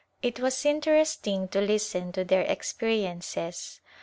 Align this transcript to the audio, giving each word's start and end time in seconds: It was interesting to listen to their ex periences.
It 0.23 0.39
was 0.39 0.65
interesting 0.65 1.47
to 1.49 1.61
listen 1.61 2.11
to 2.13 2.23
their 2.23 2.43
ex 2.49 2.73
periences. 2.73 3.81